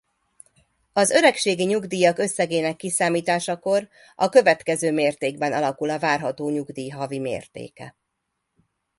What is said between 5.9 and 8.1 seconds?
várható nyugdíj havi mértéke.